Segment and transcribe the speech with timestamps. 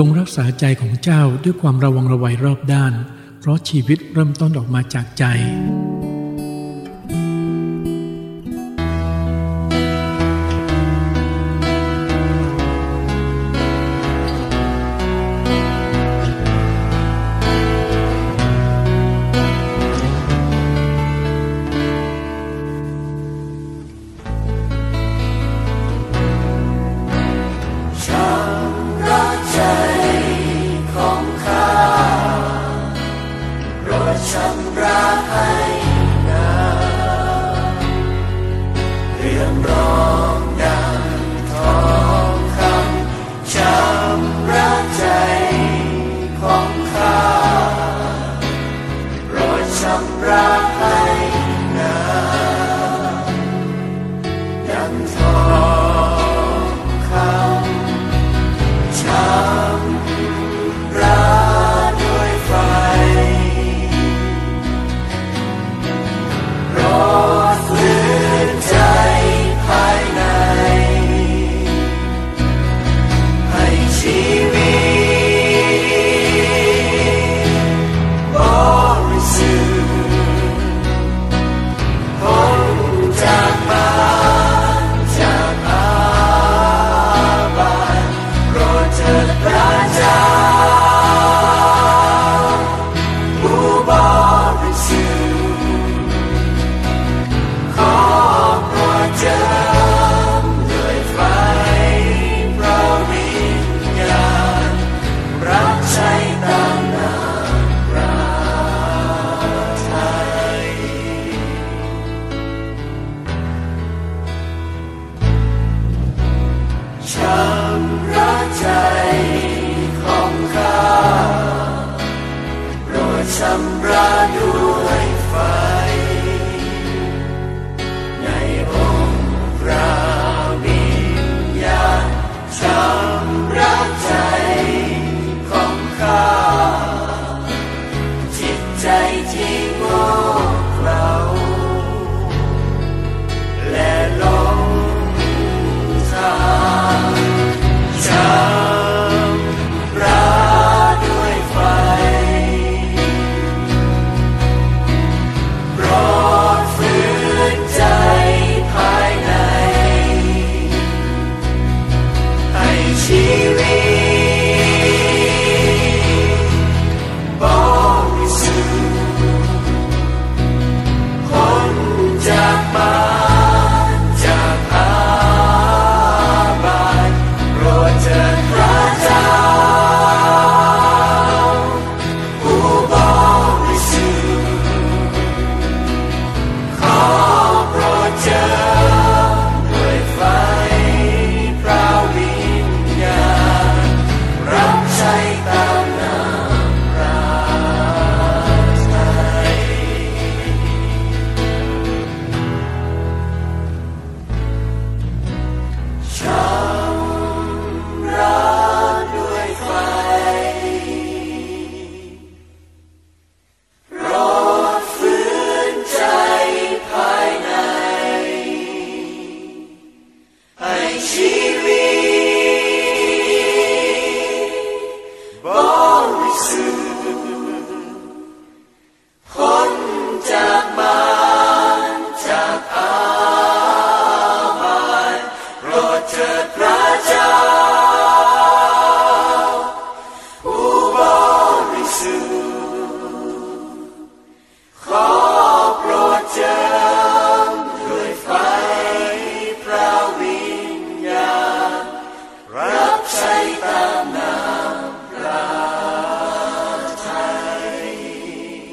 [0.00, 2.92] จงรักษาใจของเจ้าด้วยความระวังระวัยรอบด้าน
[3.40, 5.24] เพราะชีวิตเริ่มต้นออกมาจากใจ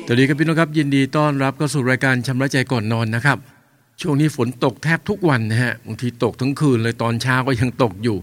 [0.08, 3.38] สวัสดีครับพี่น้องครับยินดีต้อนรับเข้าสู่รายการชำระใจก่อนนอนนะครับ
[4.02, 8.18] ช่วงนี้ฝนตกแทบทุกวันนะฮะบางทีตกทั้งคืนเลยตอนเช้าก็ยังตกอยู่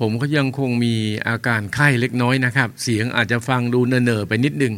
[0.00, 0.94] ผมก็ยังคงมี
[1.28, 4.74] อาการไข้เล็กน้อยนะครับ เสียงอาจจะฟังดูเน่อๆไปนิดนึง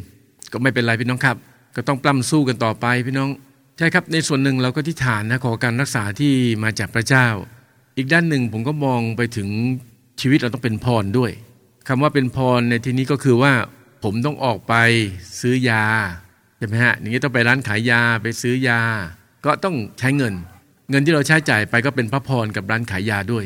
[0.52, 1.36] ก็ไม่เป็นไรพี่น้องครับ
[1.76, 3.30] ก็ต้องปล้ำสู้กันต่อไปพี่น้อง
[3.78, 6.32] ใช่ครับในส่วนหนึ่งเราก็ที่ฐานนะขอการรักษาที่
[6.62, 7.26] มาจากพระเจ้า
[7.96, 9.48] อีกด้านหนึ่งผมก็มองไปถึง
[10.20, 11.30] ชีวิตเราต้องเป็นพรด้วย
[11.88, 13.52] คำว่าเป็นพรในที่นี้ก็คือว่า
[14.04, 14.74] ผมต้องออกไป
[15.40, 15.84] ซื้อยา
[16.58, 18.80] ใช่ไหมฮะอย่างนี้ต้องไปร้านขายยาไปซื้อยา
[19.44, 20.34] ก็ต้องใช้เงิน
[20.90, 23.44] เงินที่เราใช้จ่ายไปก็เป็นพระพรกับร้านขายยาด้วย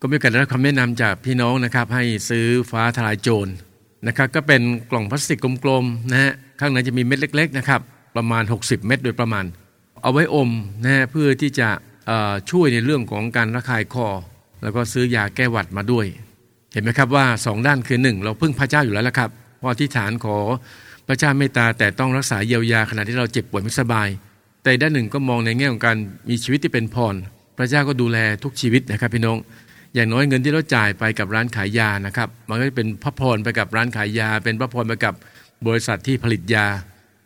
[0.00, 3.48] ก็มีการได้รับคำแนะนำจากพี่น้องนะครับ ให้ซื้อฟ้าทลายโจร
[4.06, 7.80] นะครับก็เป็นกล่องพลาสติกกลมๆนะฮะข้างในจะมีเม็ดเล็ก ๆ นะครับ
[8.16, 9.44] ประมาณ 60 เม็ดโดยประมาณ
[10.02, 10.50] เอาไว้อม
[10.84, 11.68] นะฮะเพื่อที่จะ
[12.50, 14.08] ช่วยในเรื่องของการระคายคอ
[14.62, 16.06] แล้วก็ซื้อยาแก้หวัดมาด้วย
[16.72, 19.30] เห็นไหมครับว่าสองด้านคือหนึ่งเราพึ่งพระเจ้าอยู่แล้วละครับ
[19.62, 20.36] พอที่ฐานขอ
[21.08, 24.08] พระเจ้าเมตตาแต่ต้องรักษาเยียวยาขณะที่เราเจ็บป่วยไม่สบาย
[24.64, 25.96] แต่ด้านหนึ่งก็มองในแง่ของการ
[26.28, 27.14] มีชีวิตที่เป็นพร
[27.58, 29.38] พระเจ้าก็ดูแลทุกชีวิตนะครับพี่น้อง
[29.94, 35.14] อย่างน้อยเงินที่เราจ่ายไปกับร้านขายยานะครับ มันก็เป็นพระพรไปกับร้านขายยา เป็นพระพรไปกับ
[35.66, 36.66] บริษัทที่ผลิตยา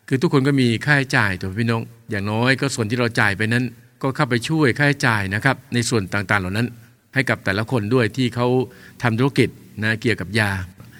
[0.07, 1.81] คือทุกคนก็มีค่าใช้จ่ายตัวพี่น้อง
[2.11, 3.63] อย่างน้อยก็ส่วนที่เราจ่ายไปนั้น
[4.01, 6.67] ก็เข้าไปช่วยค่าใช้จ่ายนะครับในส่วนต่างๆ เหล่านั้น
[7.13, 8.47] ให้กับแต่ละคนด้วยที่เขา
[9.03, 9.49] ทำธุรกิจ
[9.83, 10.51] นะเกี่ยวกับยา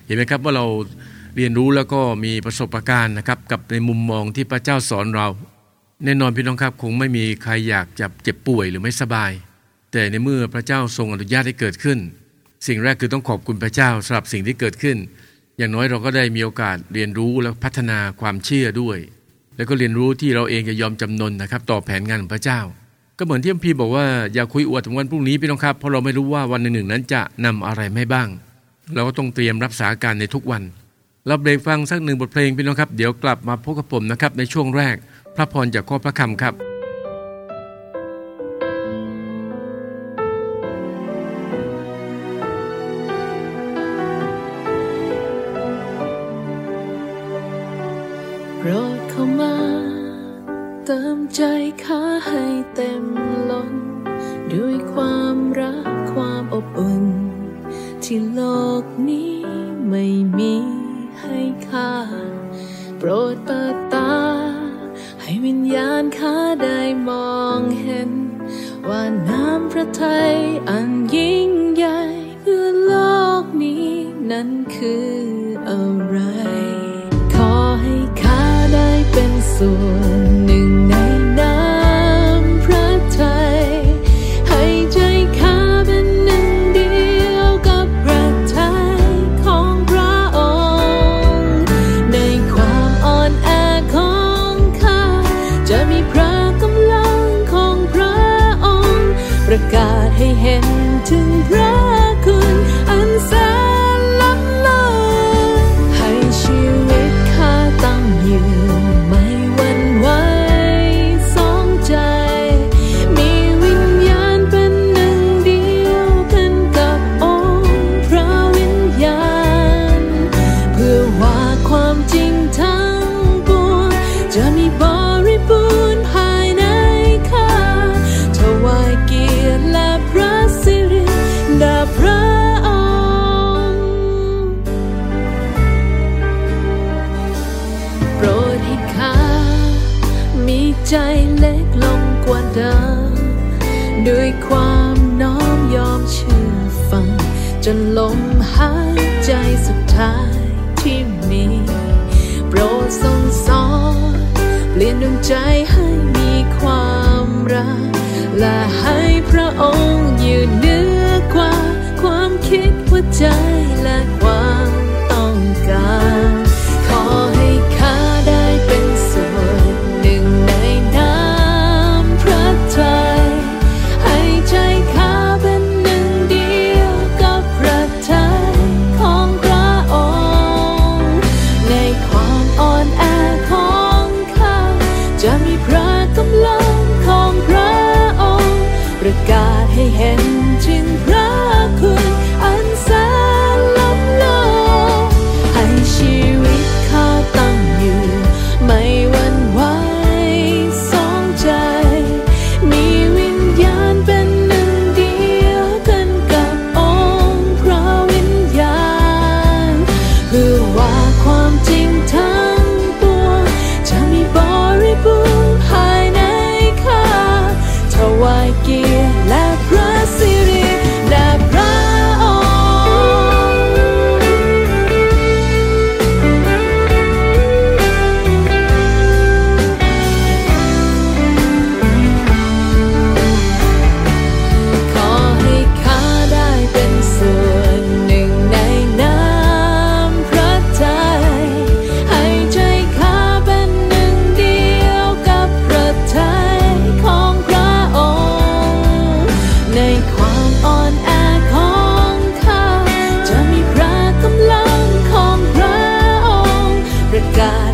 [0.06, 0.66] เห็นไหมครับว่าเรา
[1.36, 5.28] เรียนรู้แล้วก็มีประสบการณ์นะครับกับในมุมมองที่พระเจ้าสอนเรา
[6.04, 9.32] แน่นอนพี่น้องครับคงไม่มีใครอยากจะเจ็บป่วยหรือไม่สบาย
[9.92, 12.00] แต่ในเมื่อพระเจ้าทรงอนุญาตให้เกิดขึ้น
[12.68, 14.98] สิ่งแรกคือต้องขอบคุณพระเจ้าสำหรับสิ่งที่เกิดขึ้น
[15.58, 18.98] อย่างน้อยเราก็ได้มีโอกาสเรียนรู้และพัฒนาความเชื่อด้วย
[19.56, 22.60] แล้วก็เรียนรู้ที่เราเองจะยอมจำนนนะครับต่อแผนงานของพระเจ้า
[23.18, 28.28] ก็เหมือนที่พีบอกว่าอย่าคุยอวดถึงวันพรุ่งนี้พี่น้องครับเพราะเราไม่รู้ว่าวันหนึ่งนั้นจะนำอะไรไม่บ้าง
[28.94, 30.64] เราก็ต้องเตรียมรับสาการในทุกวัน
[31.28, 34.96] เราเบรกฟังสักหนึ่งบทเพลงพี่น้องครับ เดี๋ยวกลับมาพบกับผมนะครับในช่วงแรก
[35.36, 36.54] พระพรจากข้อพระคำครับ
[48.58, 49.56] โปรดเข้ามา
[50.86, 51.42] เติมใจ
[51.84, 52.44] ข้าให้
[52.76, 53.04] เต็ม
[53.50, 53.74] ล้น
[54.54, 57.06] ด้วยความรักความอบอุ่น
[58.04, 58.42] ที่โล
[58.82, 59.34] กนี้
[59.90, 60.06] ไม่
[60.40, 60.83] มี
[61.24, 61.92] ให้ข้า
[62.98, 64.16] โปรดเปิดตา
[65.22, 66.80] ให้วิญญาณข้าได้
[67.10, 68.12] มองเห็น
[68.90, 70.36] ว่าน้ำพระทัย
[70.70, 72.00] อันยิ่งใหญ่
[72.42, 72.94] เพื่อโล
[73.44, 73.90] กนี้
[74.32, 75.14] นั้นคือ
[75.70, 76.18] อะไร
[77.36, 77.54] ขอ
[77.84, 78.42] ให้ข้า
[78.74, 80.23] ได้เป็นส่วนหนึ่งใน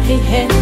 [0.10, 0.59] he had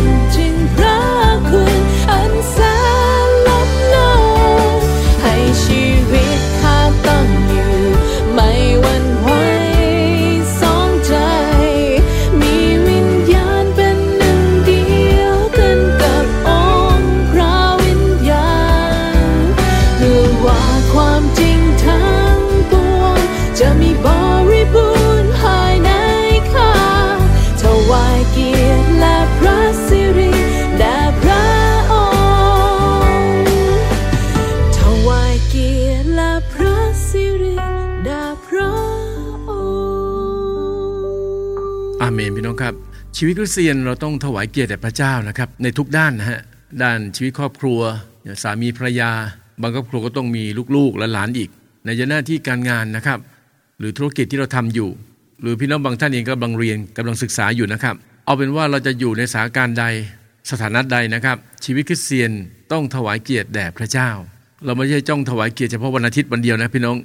[43.19, 46.39] ชีวิตคริสเตียนเราต้องถวายเกียรติแด่พระเจ้านะครับในทุกด้านนะฮะ
[46.81, 47.79] ด้านชีวิตครอบครัว
[48.43, 49.11] สามีภรรยา
[49.61, 50.43] บางครอบครัวก็ต้องมี
[50.75, 51.49] ลูกๆและหลานอีก
[51.85, 53.19] ในหน้าที่การงานนะครับ
[53.79, 54.89] หรือธุรกิจที่เราทำอยู่
[55.41, 57.95] หรือพี่น้องบางท่านเองกำลังเรียนกำลังศึกษาอยู่นะครับ
[58.25, 59.85] เอาเป็นว่าเราจะอยู่ในสถานการณ์ใด
[60.51, 62.31] สถานะใดนะครับ ชีวิตคริสเตียน
[62.71, 64.09] ต้องถวายเกียรติแด่พระเจ้า
[64.65, 66.97] เราไม่ใช่จ้องถวายเกียรติเฉพาะวันอาทิตย์วันเดียวนะพี่น้อง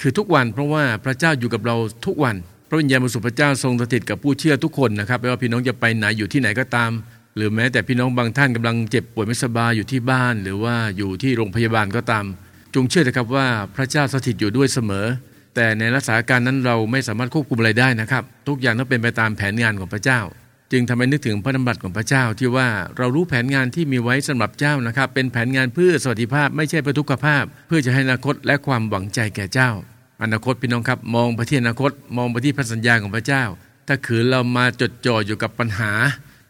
[0.00, 1.76] คือทุกวันเพราะว่าพระเจ้าอยู่กับเรา
[2.06, 2.36] ทุกวัน
[2.72, 6.90] ระวิญญาณบริสุทธิ์พระเจ้าทรงสถิตกับผู้เชื่อทุกคนนะครับไม่ว่าพี่น้องจะไปไหนอยู่ที่ไหนก็ตาม
[7.36, 12.24] หรือแม้แต่พี่น้องบางท่านกำลังเจ็บป่วยไม่สบายอยู่ที่บ้าน หรือว่าอยู่ที่โรงพยาบาลก็ตาม
[12.74, 15.06] จงเชื่อนะครับว่าพระเจ้าสถิตอยู่ด้วยเสมอ
[15.54, 20.20] แต่ในรักษาการนั้นเราไม่สามารถควบคุมอะไรได้นะครับ ทุกอย่างต้องเป็นไปตามแผนงานของพระเจ้า
[20.72, 29.70] จึงทำให้นึกถึงพระดำรัสของพระเจ้าที่ว่าเรารู้แผนงานที่มีไว้สำหรับเจ้านะครับ เป็นแผนงานเพื่อสวัสดิภาพไม่ใช่เพื่อทุกขภาพ เพื่อจะให้อนาคตและความหวังใจแก่เจ้า
[30.22, 33.44] อนาคตพี่น้องครับ มองไปที่อนาคต มองไปที่พระสัญญาของพระเจ้า
[33.88, 35.92] ถ้าขืนเรามาจดจ่ออยู่กับปัญหา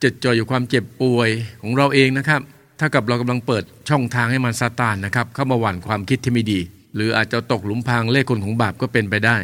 [0.03, 1.31] จดจ่ออยู่ความเจ็บป่วย
[1.63, 2.41] ของเราเองนะครับ
[2.81, 6.61] ถ้ากับเรากำลังเปิดช่องทางให้มันซาตานนะครับเข้ามาหว่านความคิดที่ไม่ดี
[6.95, 9.37] หรืออาจจะตกหลุมพรางเล่ห์กลของบาปก็เป็นไปได้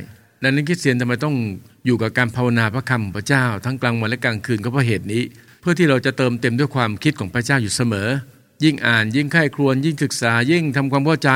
[0.43, 1.35] ดังนั้นคริสเตียนทำไมต้อง
[1.87, 5.23] อยู่กับการภาวนาพระคำของพระเจ้า ทั้งกลางวันและกลางคืนก็เพราะเหตุนี้
[5.61, 8.09] เพื่อที่เราจะเติมเต็มด้วยความคิดของพระเจ้าอยู่เสมอ
[8.65, 11.31] ยิ่งอ่านยิ่งไข้ครวญยิ่งศึกษายิ่งทำความเข้าใจ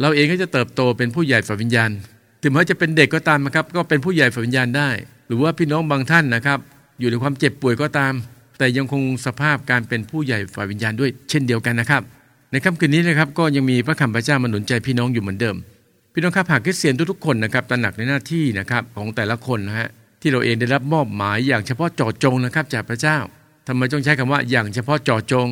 [0.00, 1.90] เราเองก็จะเติบโตเป็นผู้ใหญ่ฝ่ายวิญญาณ
[2.42, 4.90] ถึงแม้จะเป็นเด็กก็ตามนะครับ ก็เป็นผู้ใหญ่ฝ่ายวิญญาณได้
[5.26, 6.58] หรือว่าพี่น้องบางท่านนะครับ
[7.00, 8.12] อยู่ในความเจ็บป่วยก็ตาม
[8.58, 12.02] แต่ยังคงสภาพการเป็นผู้ใหญ่ฝ่ายวิญญาณด้วย เช่นเดียวกันนะครับ
[12.50, 15.56] ในค่ำคืนนี้นะครับก็ยังมีพระคำพระเจ้ามาหนุนใจพี่น้องอยู่เหมือนเดิม
[16.12, 19.88] พี่น้องครับหากคริสเตียนทุกๆคนนะครับตระหนักในหน้าที่นะครับของแต่ละคนนะฮะ
[20.20, 23.18] ที่เราเองได้รับมอบหมายอย่างเฉพาะเจาะจงนะครับ จากพระเจ้า
[23.66, 25.48] ทำไมต้องใช้คำว่าอย่างเฉพาะเจาะจง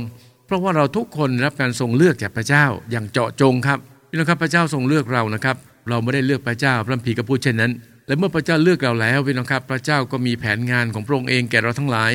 [0.46, 5.56] เพราะว่าเราทุกคนรับการทรงเลือกจากพระเจ้าอย่างเจาะจงครับพี่น้องครับพระเจ้าทรงเลือกเรานะครับ
[5.88, 7.72] เราไม่ได้เลือกพระเจ้าพระพีก็พูดเช่นนั้น
[8.06, 12.12] และเมื่อพระเจ้าเลือกเราแล้วพี่น้องครับ พระเจ้าก็มีแผนงานของพระองค์เองแก่เราทั้งหลาย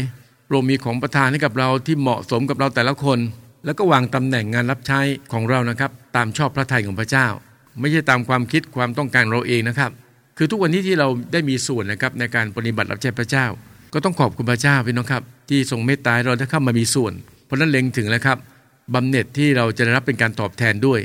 [0.48, 3.20] พระองค์มีของประทานให้กับเราที่เหมาะสมกับเราแต่ละคน
[3.66, 5.00] แล้วก็วางตำแหน่งงานรับใช้
[5.34, 7.28] ของเรานะครับ ตามชอบพระทัยของพระเจ้า
[7.80, 9.92] ไม่ใช่ตามความคิดความต้องการเราเองนะครับ
[10.38, 13.46] คือทุกวันนี้ที่เราได้มีส่วนนะครับในการปฏิบัติรับใช้พระเจ้า
[13.94, 17.14] ก็ต้องขอบคุณพระเจ้าพี่น้องครับ ที่ทรงเมตตาเราได้เข้ามามีส่วน
[17.46, 18.38] เพราะนั้นเล็งถึงแล้วครับ
[18.94, 21.00] บำเหน็จที่เราจะได้รับเป็นการตอบแทนด้วย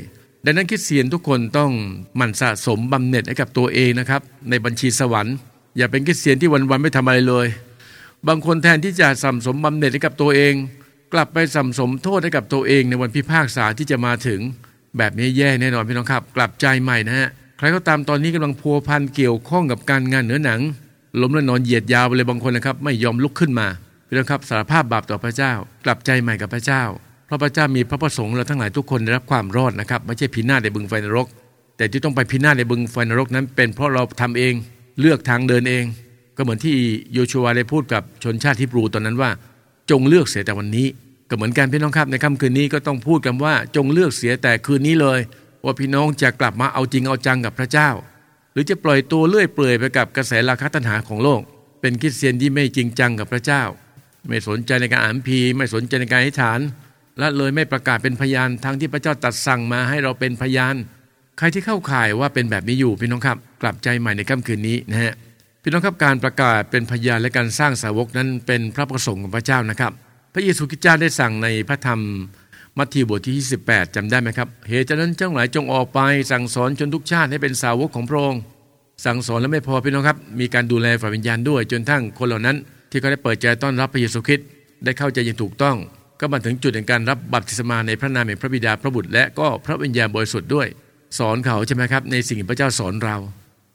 [0.47, 1.71] ดังนั้นคริสเตียนทุกคนต้อง
[2.17, 5.35] หมั่นสะสมบำเหน็จให้กับตัวเองนะครับ ในบัญชีสวรรค์
[5.77, 7.47] อย่าเป็นคริสเตียนที่วันๆไม่ทำอะไรเลย
[8.27, 10.53] บางคนแทนที่จะสัมสมบำเหน็จให้กับตัวเอง
[11.13, 14.39] กลับไปสัมสมโทษให้กับตัวเองในวันพิพากษาที่จะมาถึง
[14.97, 20.61] แบบนี้แย่แน่นอนพี่น้องครับ กลับใจใหม่นะฮะใครก็ตามตอนนี้กำลังพัวพันเกี่ยวข้องกับการงานเหนือหนัง
[21.21, 23.67] ล้มและนอนเหยียดยาวไปเลยบางคนนะครับ ไม่ยอมลุกขึ้นมา
[24.07, 25.53] พี่น้องครับสารภาพบาปต่อพระเจ้า
[25.85, 26.83] กลับใจใหม่กับพระเจ้า
[27.27, 31.27] พราะพระเจ้ามีพระประสงค์เราทั้งหลายทุกคนได้รับความรอดนะครับไม่ใช่พินาศในบึงไฟนรก
[31.77, 34.53] แต่ที่ต้องไปพินาศในบึงไฟนรกนั้น เป็นเพราะเราทำเอง
[34.99, 35.83] เลือกทางเดินเอง
[36.37, 36.75] ก็เหมือนที่
[37.13, 39.29] โยชัวได้พูดกับชนชาติฮิบรูตอนนั้นว่า
[39.89, 40.87] จงเลือกเสียแต่วันนี้
[41.29, 45.19] ก็เหมือนกันพี่น้องครับในค่ำคืนนี้ก็ต้องพูดกันว่าจงเลือกเสียแต่คืนนี้เลย
[45.65, 47.89] ว่าพี่น้องจะกลับมาเอาจริงเอาจังกับพระเจ้า
[48.53, 51.41] หรือจะปล่อยตัวเลื่อยเปื่อยไปกับกระแสราคะตัณหาของโลก
[51.81, 53.63] เป็นคริสเตียนที่ไม่จริงจังกับพระเจ้า
[54.27, 56.59] ไม่สนใจในการอ่านพีไม่สนใจในการอธิษฐาน
[57.19, 60.75] และเลยไม่ประกาศเป็นพยานทั้งที่พระเจ้าตัดสั่งมาให้เราเป็นพยาน
[61.37, 65.13] ใครที่เข้าข่ายว่าเป็นแบบนี้อยู่พี่น้องครับ กลับใจใหม่ในค่ำคืนนี้นะฮะ
[65.63, 69.91] พี่น้องครับการประกาศเป็นพยานและการสร้างสาวกนั้นเป็นพระประสงค์ของพระเจ้านะครับ
[70.33, 71.99] พระเยซูคริสต์เจ้าได้สั่งในพระธรรม
[72.77, 73.35] มัทธิวบทที่
[73.67, 75.99] 28จำได้ไหมครับ เหตุฉะนั้นเจ้าหลายจงออกไป
[76.31, 78.41] สั่งสอนจนทุกชาติให้เป็นสาวกของพระองค์
[79.05, 82.57] สั่งสอนแล้วไม่พอพี่น้องครับ มีการดูแลฝ่ายวิญญาณด้วย จนทั้งคนเหล่านั้น
[82.91, 84.47] ที่เขาได้เปิดใจต้อนรับพระเยซูคริสต์
[84.83, 85.77] ได้เข้าใจอย่างถูกต้อง
[86.19, 90.67] ก็มาถึงจุดแห่งการรับบัพติศมาในพระนามแห่งพระบิดาพระบุตร และก็พระวิญญาณบริสุทธิ์ด้วย
[91.17, 93.17] สอนเขาใช่ไหมครับในสิ่งที่พระเจ้าสอนเรา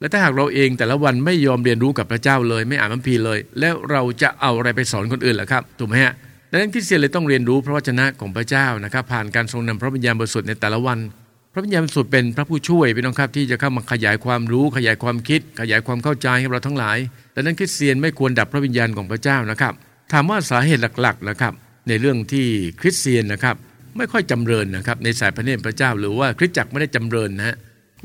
[0.00, 6.12] และถ้าหากเราเองแต่ละวันไม่ยอมเรียนรู้กับพระเจ้าเลย ไม่อ่านพระคัมภีร์เลย แล้วเราจะเอาอะไรไปสอนคนอื่นล่ะครับถูกไหมฮะ
[6.50, 10.98] ดังนั้นคริสเตียนเลยต้องเรียนรู้พระวจนะของพระเจ้านะครับ ผ่านการทรงนำพระวิญญาณบริสุทธิ์ในแต่ละวัน
[11.52, 16.98] พระวิญญาณบริสุทธิ์เป็นพระผู้ช่วยพี่น้องครับที่จะเข้ามาขยายความรู้ ขยายความคิด ขยายความเข้าใจให้เราทั้งหลาย
[17.34, 19.72] ดังนั้นคริสเตียนไม่ควรดับพระวิญญาณของพระเจ้านะครับ
[20.12, 21.52] ถามว่าสาเหตุหลักๆนะครับ
[21.90, 22.46] ในเรื่องที่
[22.80, 23.56] คริสเตียนนะครับ
[23.96, 27.56] ไม่ค่อยจำเริญนะครับ ในสายพระเนตรพระเจ้า หรือว่าคริสตจักรไม่ได้จำเริญนะฮะ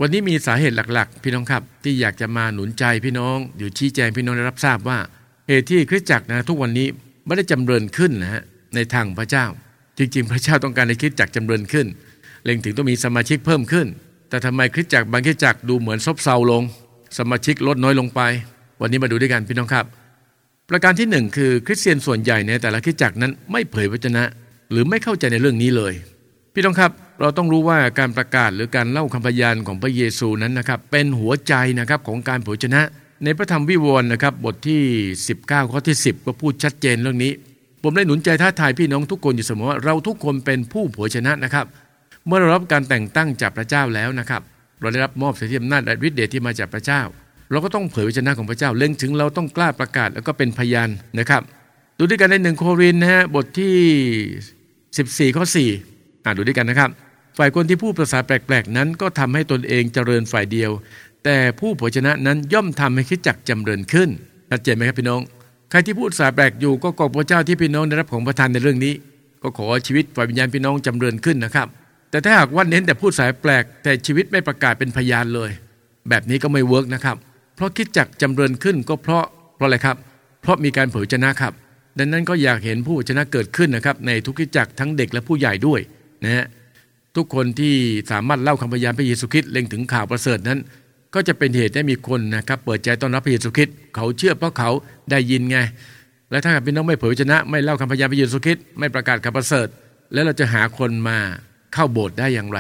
[0.02, 5.00] วันนี้มีสาเหตุหลักๆ พี่น้องครับ ที่อยากจะมาหนุนใจพี่น้องหรือชี้แจงพี่น้องได้รับทราบว่า
[5.48, 6.88] เหตุที่คริสตจักรนะทุกวันนี้
[7.26, 8.42] ไม่ได้จำเริญขึ้นนะฮะ
[8.76, 9.46] ในทางพระเจ้า
[9.98, 11.88] จริง ๆ พระเจ้าต้องการให้คริสตจักรจำเริญขึ้น
[12.44, 13.88] เล็งถึงต้องมีสมาชิกเพิ่มขึ้น
[14.30, 16.64] แต่ทำไมคริสตจักรบางคริสตจักรดูเหมือนซบเซาลง
[17.18, 18.22] สมาชิกลดน้อยลงไป
[18.82, 19.86] วันนี้มาดูด้วยกันพี่น้องครับ
[20.70, 24.24] ประการที่หนึ่งคือคริสเตียนส่วนใหญ่ในแต่ละคริสตจักรนั้นไม่เผยวจนะ
[24.72, 25.94] หรือไม่เข้าใจในเรื่องนี้เลย
[26.54, 26.92] พี่น้องครับ
[27.22, 32.82] เราต้องรู้ว่าการประกาศหรือการเล่าคำพยานของพระเยซูนั้นนะครับ เป็นหัวใจนะครับของการเผยชนะ
[33.24, 34.82] ในพระธรรมวิวรณ์นะครับ บทที่
[35.28, 37.32] 19 ข้อที่ 10 ก็พูดชัดเจนเรื่องนี้
[37.84, 41.66] ผมได้หนุนใจท้าทายพี่น้องทุกคนอยู่เสมอว่าเราทุกคนเป็นผู้เผยชนะนะครับ
[42.28, 44.42] เมื่อเรารับการแต่งตั้งจากพระเจ้าแล้วนะครับ
[44.80, 47.02] เราได้รับมอบสิทธิอำนาจและฤทธิ์เดชที่มาจากพระเจ้า
[47.52, 51.42] เราก็ต้องเผยพระชนะของพระเจ้าเล่งถึงเราต้องกล้าประกาศแล้วก็เป็นพยานนะครับ
[51.98, 55.46] ดูด้วยกันในหนึ่งโครินนะฮะบทที่ 14ข้อ
[55.86, 56.90] 4อ่านดูด้วยกันนะครับ
[57.38, 60.72] ฝ่ายคนที่พูดภาษาแปลกๆ นั้น ก็ทำให้ตนเองเจริญฝ่ายเดียว
[61.24, 64.10] แต่ผู้เผยชนะนั้นย่อมทำให้คิดจักจำเริญขึ้น
[64.50, 65.22] ชัดเจนไหมครับพี่น้อง
[65.70, 68.94] ใครที่พูดภาษาแปลกอยู่ก็ขอบพระเจ้าที่พี่น้องได้รับของประทานในเรื่องนี้
[69.44, 71.68] ก็ขอชีวิตฝ่ายวิญญาณพี่น้องจำเริญขึ้นนะครับ
[72.12, 75.52] แต่ถ้าหากว่าเน้นแต่พูดสายแปลกแต่ชีวิตไม่ประกาศเป็นพยานเลย
[76.10, 77.16] แบบนี้ก็ไม่เวิร์กนะครับ
[77.56, 79.98] เพราะคิดจักจำเริญขึ้นก็เพราะเพราะอะไรครับ
[80.42, 81.54] เพราะมีการเผยชนะครับ
[82.00, 85.80] ดังนั้นก็อยากเห็นผู้ชนะเกิดขึ้นนะครับ ในทุกกิจจักทั้งเด็กและผู้ใหญ่ด้วย
[86.24, 86.46] นะฮะ
[87.16, 87.74] ทุกคนที่
[88.12, 90.60] สามารถเล่าคำพยานพระเยซูคริสต์เล็งถึงข่าวประเสริฐนั้น
[91.14, 94.70] ก็จะเป็นเหตุให้มีคนนะครับ เปิดใจต้อนรับพระเยซูคริสต์เขาเชื่อเพราะเขา
[95.12, 95.58] ได้ยินไง
[96.32, 99.68] และถ้าพี่น้องไม่เผยชนะ ไม่เล่าคำพยานพระเยซูคริสต์ไม่ประกาศข่าวประเสริฐ
[100.14, 101.18] แล้วเราจะหาคนมา
[101.74, 102.60] เข้าโบสถ์ได้อย่างไร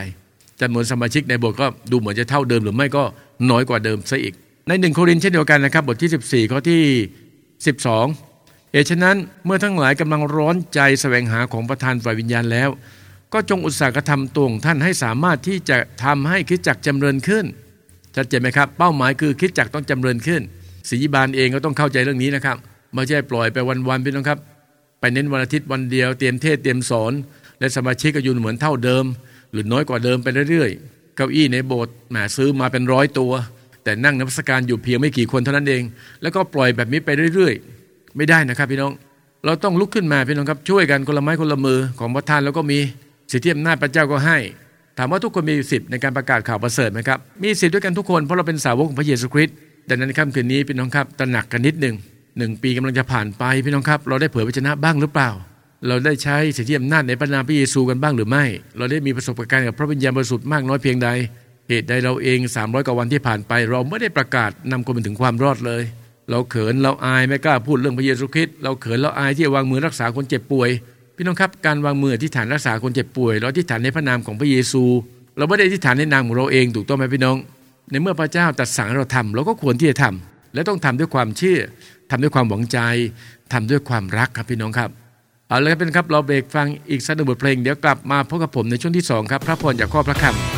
[0.62, 3.04] จำนวนสมาชิกในโบสถ์ก็ดูเหมือนจะเท่าเดิมหรือไม่ก็
[3.52, 4.36] น้อยกว่าเดิมซะอีก
[4.67, 6.84] ในหนึ่งโครินเช่นเดียวกันนะครับ บทที่ 14 ข้อที่
[7.75, 12.70] 12เหตุฉะนั้นเมื่อทั้งหลายกำลังร้อนใจแสวงหาของประธานฝ่ายวิญญาณแล้ว
[13.33, 17.46] ก็จงอุตสาหกรรมตัวของท่านให้สามารถที่จะทำให้คิดจักรจำเริญขึ้น
[18.16, 20.42] ชัดเจนไหมครับ เป้าหมายคือคิดจักต้องจำเริญขึ้น
[20.90, 22.57] ศรีบาลเองก็ต้องเข้าใจเรื่องนี้นะครับ
[22.94, 23.57] ไม่ใช่ปล่อยไป
[23.90, 24.40] วันๆพี่น้องครับ
[25.00, 27.13] ไปเน้นวันอาทิตย์วันเดียวเตรียมเทศเตรียมสอน
[27.59, 29.05] และสมาชิกก็อยู่เหมือนเท่าเดิม
[29.51, 33.33] หรือน้อยกว่าเดิมไปเรื่อยๆเก้าอี้ในโบสถ์แหมซื้อมาเป็นร้อยตัว
[33.85, 35.83] แต่นั่งนับสการอยู่เพียงไม่กี่คนเท่านั้นเอง
[36.21, 37.53] แล้วก็ปล่อยแบบนี้ไปเรื่อย
[37.85, 38.93] ๆ ไม่ได้นะครับพี่น้อง
[39.45, 42.79] เราต้องลุกขึ้นมาพี่น้องครับช่วยกันคนละไม้คนละมือของประธานแล้วก็มี
[43.31, 44.37] สิทธิอำนาจพระเจ้าก็ให้
[44.98, 49.55] ถามว่าทุกคนมีสิทธิ์ในการประกาศข่าวประเสริฐไหมครับมีสิทธิ์ด้วยกันทุกคนเพราะเราเป็นสาวกของพระเยซูคริสต์
[49.89, 51.95] ดังนั้นค่ำคืนนี้พี่น้องครับตระหนักกันนิดหนึ่ง
[52.37, 55.29] หนึ่งปีกำลังจะผ่านไปพี่น้องครับ เราได้เผยพระชนะบ้างหรือเปล่า
[55.87, 58.43] เราได้ใช้สิทธิอำนาจในพระนามพระเยซูกันบ้างหรือไม่
[58.77, 61.09] เราได้มีประสบการณ์กับพระวิญญาณบริสุทธิ์มากน้อยเพียงใด
[61.70, 65.84] เหตุใดเราเอง 300 กว่าวันที่ผ่านไป เราไม่ได้ประกาศนำคนไปถึงความรอดเลย
[66.30, 70.70] เราเขินเราอายไม่กล้าพูดเรื่องพระเยซูคริสต์เราเขินเราอายที่จะวางมือรักษาคนเจ็บป่วย
[71.16, 74.84] พี่น้องครับการวางมือที่ฐานรักษาคนเจ็บป่วย เราที่ฐานในพระนามของพระเยซู
[75.38, 77.38] เราไม่ได้ที่ฐานในนามของเราเองถูกต้องไหมพี่น้อง
[77.92, 81.60] ในเมื่อพระเจ้าตรัสสั่งเราทำเราก็ควรที่จะทำและต้องทำด้วยความเชื่อ
[82.12, 82.80] ทำด้วยความหวังใจ
[83.54, 84.90] ทำด้วยความรักครับพี่น้องครับ
[85.48, 90.54] เอาละครับเป็นครับเราเบรกฟังอีกสักหนึ่งบทเพลงเดี๋ยวกลับมาพบกับผมในช่วงที่สองครับพระพรจากข้อพระคำ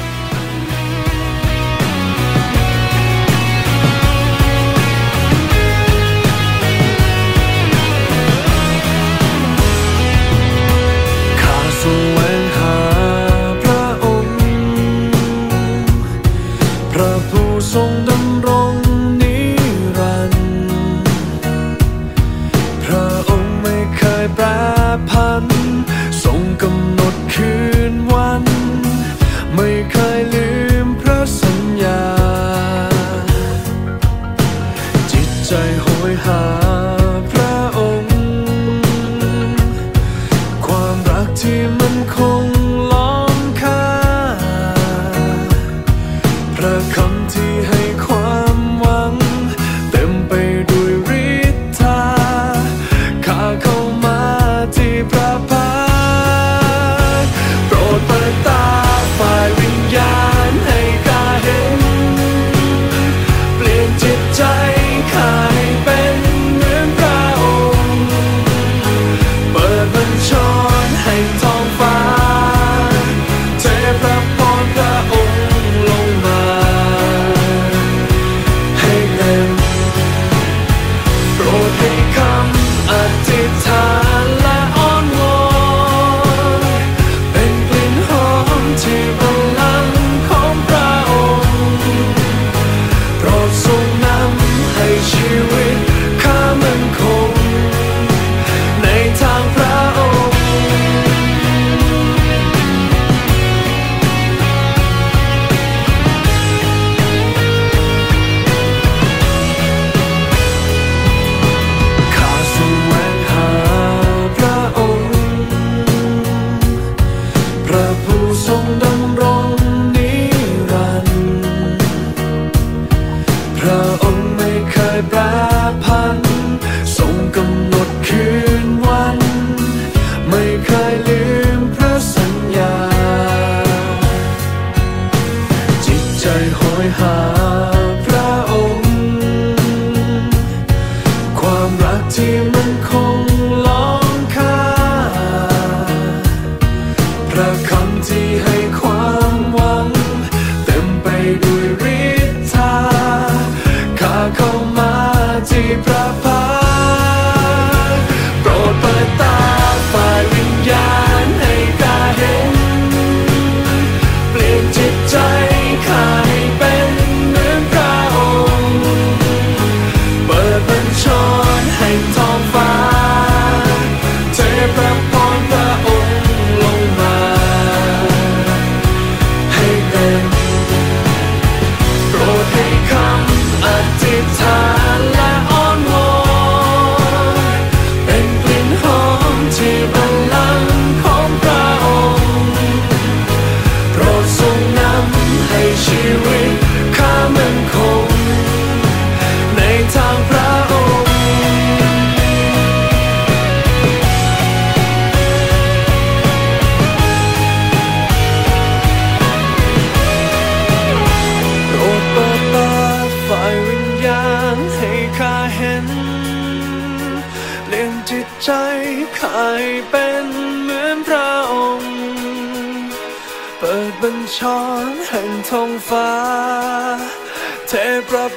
[17.73, 18.86] ทรงดำรง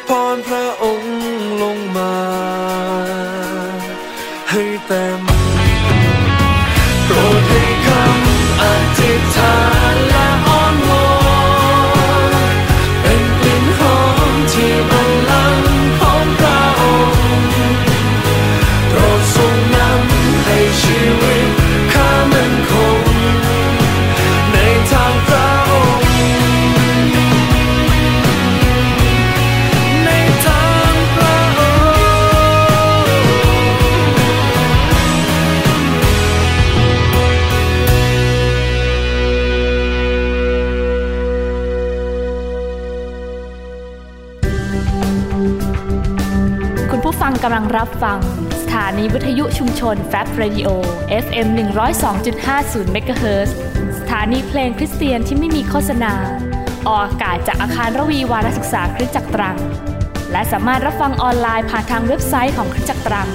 [0.09, 0.20] พ
[47.61, 48.18] งกำลังรับฟัง
[48.62, 50.69] สถานีวิทยุชุมชนแฟบ Radio
[51.25, 51.49] FM
[52.20, 53.57] 102.50เมกะเฮิรตซ์
[53.99, 56.12] สถานีเพลงคริสเตียนที่ไม่มีโฆษณา
[56.88, 59.57] ออกอากาศจากอาคารระวีวารศึกษาคริสตจักรตรัง
[60.33, 63.29] และสามารถรับฟังออนไลน์ผ่านทางเว็บไซต์ของคริสตจักรตรัง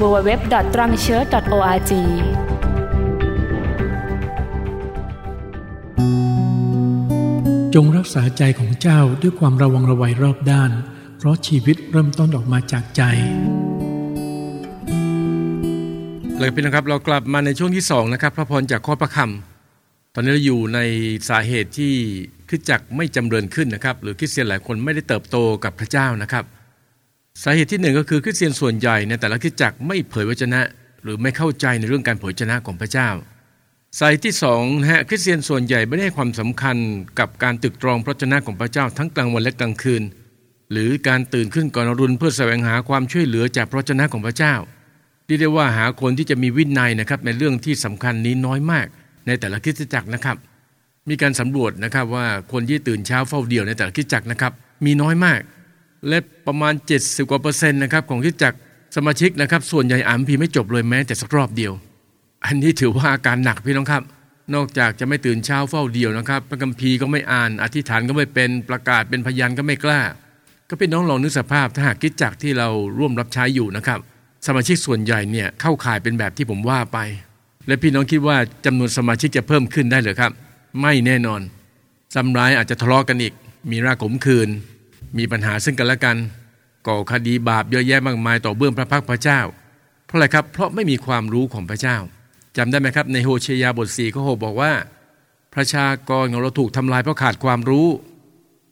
[0.00, 1.92] www.trangchurch.org
[7.74, 10.72] จงรักษาใจของเจ้าด้วยความระวังระไวรอบด้าน
[11.26, 13.02] ราะชีวิตเริ่มต้นออกมาจากใจ
[16.38, 20.80] เลยพี่นะครับเรากลับมาในช่วงที่2นะครับพระพรจากข้อพระคำตอนนี้เราอยู่ใน
[21.28, 21.92] สาเหตุที่
[22.48, 26.44] คริสตจักรไม่จำเริญขึ้นนะครับ หรือคริสเตียนหลายคนไม่ได้เติบโตกับพระเจ้านะครับ
[27.42, 30.60] สาเหตุที่หนึ่งก็คือคริสเตียนส่วนใหญ่ในแต่ละคริสตจักรไม่เผยวจนะ
[31.02, 33.08] หรือไม่เข้าใจในเรื่องการเผยวจนะของพระเจ้า
[33.98, 36.76] สาเหตุที่สองนะฮะคริสเตียนส่วนใหญ่ไม่ได้ให้ความสำคัญ
[37.18, 40.02] กับการตึกตรองพระวจนะของพระเจ้าทั้งกลางวันและกลางคืน
[40.72, 44.54] หรือการตื่นขึ้นก่อนอรุณเพื่อแสวงหาความช่วยเหลือจากพระวจนะของพระเจ้า
[45.26, 48.86] เรียกได้ว่าหาคนที่จะมีวินัยนะครับในเรื่องที่สำคัญนี้น้อยมาก
[49.26, 50.36] ในแต่ละคริสตจักรนะครับ
[51.08, 54.52] มีการสำรวจนะครับว่าคนที่ตื่นเช้าเฝ้าเดี่ยวในแต่ละคริสตจักรนะครับ
[54.84, 55.40] มีน้อยมาก
[56.08, 58.58] และประมาณ 70กว่าเปอร์เซ็นต์นะครับของคริสตจักร
[58.96, 61.72] สมาชิกนะครับส่วนใหญ่อ่านพีไม่จบเลยแม้แต่สักรอบเดียว
[62.46, 64.02] อันนี้ถือว่าอาการหนักพี่น้องครับ
[64.54, 70.00] นอกจากจะไม่ตื่นเช้าเฝ้าเดี่ยวนะครับ พระคัมภีร์ก็ไม่อ่าน อธิษฐานก็ไม่เป็นประกาศเป็นพยานก็ไม่กล้า
[70.70, 73.98] ก็เป็นน้องลองนึกสภาพถ้าหากคริสตจักที่เราร่วมรับใช้อยู่นะครับ
[74.46, 76.98] สมาชิกส่วนใหญ่เนี่ยเข้าข่ายเป็นแบบที่ผมว่าไป
[77.66, 80.32] และพี่น้องคิดว่าจำนวนสมาชิกจะเพิ่มขึ้นได้หรือครับ
[80.82, 81.40] ไม่แน่นอน
[82.14, 83.34] ซ้ำร้ายอาจจะทะเลาะกันอีก
[83.70, 84.48] มีรากขมคืน
[85.18, 86.16] มีปัญหาซึ่งกันและกัน
[86.86, 89.40] ก่อคดีบาปเยอะแยะมากมายต่อเบื้องพระพักพระเจ้า
[90.06, 91.96] เพราะอะไรครับเพราะไม่มีความรู้ของพระเจ้า
[92.56, 94.72] จำได้ไหมครับในโฮเชยาบท4ข้อ6บอกว่า
[95.54, 97.86] ประชากรของเราถูกทำลายเพราะขาดความรู้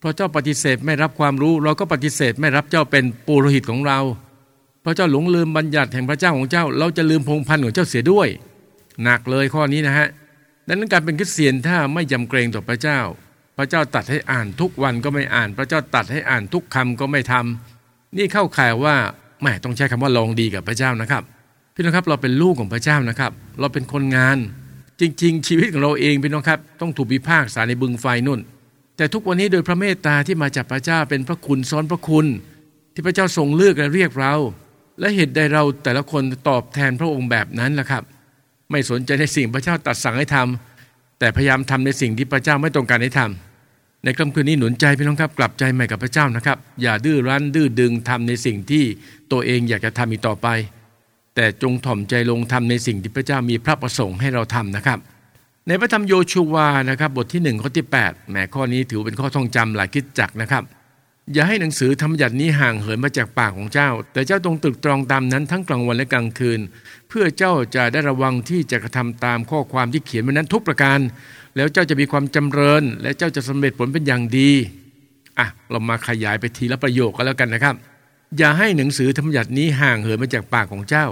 [0.04, 3.98] พระเจ้าปฏิเสธไม่รับความรู้ เราก็ปฏิเสธไม่รับเจ้าเป็นปุโรหิตของเรา
[4.84, 8.28] พระเจ้าหลงลืมบัญญัติแห่งพระเจ้าของเจ้า เราจะลืมพงพันธุ์ของเจ้าเสียด้วย
[9.02, 10.08] หนักเลยข้อนี้นะฮะ
[10.68, 13.00] ดังนั้นการเป็นคริสเตียนถ้าไม่ยำเกรงต่อพระเจ้า
[13.56, 18.96] พระเจ้าตัดให้อ่านทุกวันก็ไม่อ่าน พระเจ้าตัดให้อ่านทุกคำก็ไม่ทำนี่เข้าข่ายว่า
[19.42, 21.22] แม่ต้องใช้คำว่าลองดีกับพระเจ้านะครับ
[21.74, 24.38] พี่น้องครับเราเป็นลูกของพระเจ้านะครับ เราเป็นคนงาน
[25.00, 28.40] จริง ๆ ชีวิตของเราเองพี่น้องครับ ต้องถูกพิพากษาในบึงไฟนุ่น
[28.96, 32.26] แต่ทุกวันนี้โดยพระเมตตาที่มาจากพระเจ้าเป็นพระคุณซ้อนพระคุณ
[32.94, 34.34] ที่พระเจ้าทรงเลือกและเรียกเรา
[35.00, 38.02] และเหตุใดเราแต่ละคนตอบแทนพระองค์แบบนั้นล่ะครับ
[38.70, 48.84] ไม่สนใจในสิ่งพระเจ้าตัดสั่งให้ทำแต่พยายามทำในสิ่งที่พระเจ้าไม่ต้องการให้ทำในค่ำคืนนี้หนุนใจพี่น้องครับ กลับใจใหม่กับพระเจ้านะครับ อย่าดื้อรั้นดื้อดึงทำในสิ่งที่
[49.32, 50.48] ตัวเองอยากจะทำอีกต่อไป
[51.34, 54.98] แต่จงถ่อมใจลงทำในสิ่งที่พระเจ้ามีพระประสงค์ให้เราทำนะครับ
[55.68, 60.62] ในพระธรรมโยชูวานะครับบทที่1ข้อที่8แหมข้อนี้ถือเป็นข้อท่องจำหลายคิดจักนะครับ
[61.32, 66.60] อย่าให้หนังสือธรรมยัตินี้ห่างเหินมาจากปากของเจ้า แต่เจ้าตรงตรึกตรองตามนั้นทั้งกลางวันและกลางคืน
[67.08, 70.98] เพื่อเจ้าจะได้ระวังที่จะกระทำตามข้อความที่เขียนไว้นั้นทุกประการ
[71.56, 74.50] แล้วเจ้าจะมีความจำเริญ และเจ้าจะสำเร็จผลเป็นอย่างดี
[75.38, 77.74] อะเรามาขยายไปทีละประโยคกันแล้วกันนะครับ
[78.38, 81.06] อย่าให้หนังสือธรรมยัตินี้ห่างเหินมาจากปากของเจ้า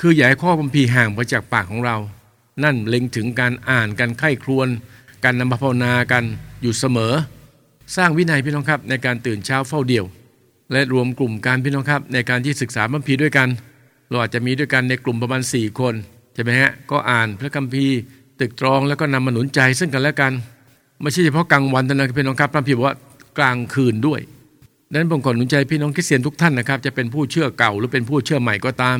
[0.00, 1.96] คืออย่าให้ข้อบัมพีห่างมาจากปากของเรา
[2.64, 4.68] นั่นเล็งถึงการอ่านการไข้ครวน
[5.24, 6.24] การนำมาภาวนากัน
[6.62, 7.12] อยู่เสมอ
[7.96, 10.04] สร้างวินัยพี่น้องครับในการตื่นเช้าเฝ้าเดี่ยว
[10.72, 13.48] และรวมกลุ่มการพี่น้องครับในการที่ศึกษาบัมพีด้วยกัน
[14.08, 15.94] เราอาจจะมีด้วยกันในกลุ่มประมาณ 4 คน
[16.34, 17.96] ใช่ไหมฮะก็อ่านพระคัมภีร์
[18.40, 20.32] ตึกตรองแล้วก็นำมาหนุนใจซึ่งกันและกัน
[21.02, 22.96] ไม่ใช่เฉพาะกลางวันเท่านั้นพี่น้องครับพระพิบอกว่า
[23.38, 24.20] กลางคืนด้วย
[24.90, 28.98] ดังนั้นผมขอหนุนใจพี่น้องคริสเตียนทุกท่านนะครับจะเป็นผู้เชื่อเก่าหรือเป็นผู้เชื่อใหม่ก็ตาม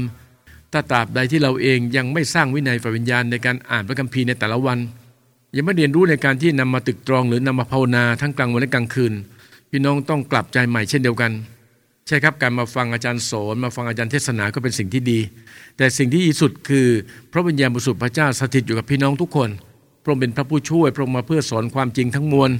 [0.72, 4.78] ถ้าตราบใดที่เราเองยังไม่สร้างวินัยฝ่ายวิญญาณในการอ่านพระคัมภีร์ในแต่ละวัน
[5.56, 9.12] ยังไม่เรียนรู้ในการที่นำมาตึกตรองหรือนำมาภาวนาทั้งกลางวันและกลางคืน
[9.70, 11.32] พี่น้องต้องกลับใจใหม่เช่นเดียวกัน
[12.06, 15.18] ใช่ครับการมาฟังอาจารย์สอนมาฟังอาจารย์เทศนาก็เป็นสิ่งที่ดี
[15.76, 16.86] แต่สิ่งที่ดีสุดคือ
[17.32, 19.50] พระวิญญาณบริสุทธิ์พระเจ้าสถิตอยู่กับพี่น้องทุกคน
[20.02, 22.50] พระองค์เป็นพระผู้ช่วยพระองค์มาเพื่อสอนความจริงทั้งมวล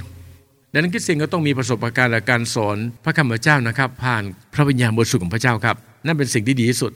[0.73, 4.23] ดังนั้นคริสเตียนก็ต้องมีประสบการณ์และการสอนพระคำพระเจ้านะครับ ผ่าน
[4.55, 6.93] พระวิญญาณบริสุทธิ์ของพระเจ้าครับ นั่นเป็นสิ่งที่ดีที่สุด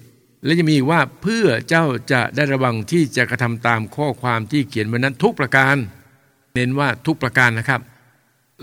[0.46, 5.76] และยังมีว่าเพื่อเจ้าจะได้ระวังที่จะกระทำตามข้อความที่เขียนไว้นั้นทุกประการ
[6.54, 7.80] เน้นว่าทุกประการนะครับ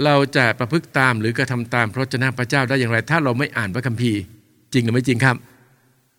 [0.04, 4.19] เราจะประพฤติตามหรือกระทำตามพระเจ้าพระเจ้าได้อย่างไร ถ้าเราไม่อ่านพระคัมภีร์
[4.74, 5.36] จริงหรือไม่จริงครับ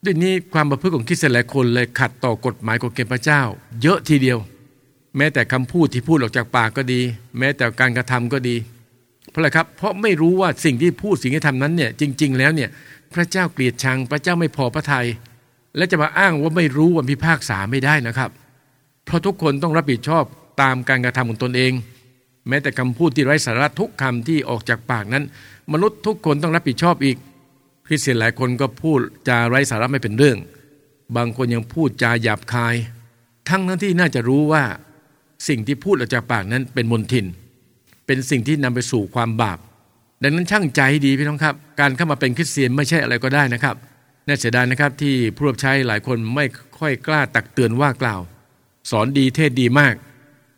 [0.05, 3.41] ด้วยนี้ความประพฤติของคริสเตียนหลายคนเลยขัดต่อกฎหมายกฎเกณฑ์พระเจ้า
[3.83, 4.39] เยอะทีเดียว
[5.17, 7.01] แม้แต่คำพูดที่พูดออกจากปากก็ดี
[7.39, 8.57] แม้แต่การกระทำก็ดี
[9.31, 12.71] เพราะอะไรครับ เพราะไม่รู้ว่าสิ่งที่พูดสิ่งที่ทำนั้นเนี่ยจริง ๆ แล้วเนี่ย
[13.15, 15.07] พระเจ้าเกลียดชัง พระเจ้าไม่พอพระทยัย
[15.77, 18.31] และจะมาอ้างว่าไม่รู้วันพิพากษาไม่ได้นะครับ
[19.05, 20.25] เพราะทุกคนต้องรับผิดชอบ
[20.63, 21.73] ตามการกระทำของตนเอง
[22.49, 25.25] แม้แต่คำพูดที่ไร้สาระทุกคำที่ออกจากปากนั้น
[25.73, 27.17] มนุษย์ทุกคนต้องรับผิดชอบอีก
[27.87, 30.39] คริสเตียนหลายคนก็พูดจาไร้สาระไม่เป็นเรื่อง
[31.17, 32.75] บางคนยังพูดจาหยาบคาย
[33.49, 34.65] ทั้งนั้นที่น่าจะรู้ว่า
[35.49, 37.27] สิ่งที่พูดออกจากปากนั้นเป็นมนทิน
[38.07, 39.59] เป็นสิ่งที่นำไปสู่ความบาป
[40.23, 43.77] ดังนั้นช่างใจดีพี่น้องครับ การเข้ามาเป็นคริสเตียนไม่ใช่อะไรก็ได้นะครับ
[44.27, 46.45] น่าเสียดายนะครับที่ผู้รับใช้หลายคนไม่
[46.79, 48.21] ค่อยกล้าตักเตือนว่ากล่าว
[48.91, 49.95] สอนดีเทศดีมาก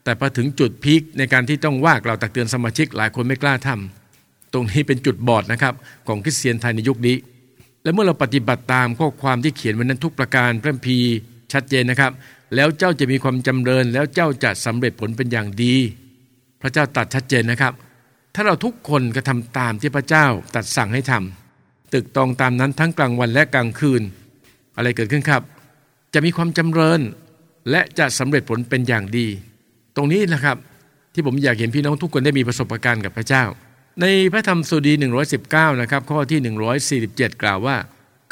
[0.05, 5.74] แต่พอถึงจุดพีคในการที่ต้องว่ากล่าวตักเตือนสมาชิกหลายคนไม่กล้าทำตรงนี้เป็นจุดบอดนะครับ
[6.09, 7.16] ของคริสเตียนไทยในยุคนี้
[7.83, 10.98] และเมื่อเราปฏิบัติตามข้อความที่เขียนไว้นั้นทุกประการพระพี
[11.52, 12.12] ชัดเจนนะครับ
[12.55, 15.74] แล้วเจ้าจะมีความจำเริญ แล้วเจ้าจะสำเร็จผลเป็นอย่างดี
[16.62, 17.72] พระเจ้าตัดชัดเจนนะครับ
[18.35, 21.45] ถ้าเราทุกคนกระทาตามที่พระเจ้าตัดสั่งให้ทำ
[21.94, 24.03] ตึกตองตามนั้นทั้งกลางวันและกลางคืน
[24.77, 25.42] อะไรเกิดขึ้นครับ
[26.14, 27.01] จะมีความจำเริญ
[27.70, 29.27] และจะสำเร็จผลเป็นอย่างดี
[29.96, 30.57] ตรงนี้นะครับ
[31.14, 33.44] ที่ผมอยากเห็นพี่น้องทุกคนได้มีประสบการณ์กับพระเจ้า
[34.01, 34.92] ในพระธรรมสุดี
[35.37, 36.38] 119 นะครับข้อที่
[37.12, 37.77] 147 กล่าวว่า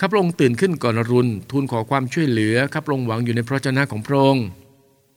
[0.00, 4.44] ข้าพระองค์ตื่นขึ้นก่อนรุนทูลขอความช่วยเหลือข้าพระองค์หวังอยู่ในพระเจ้าของพระองค์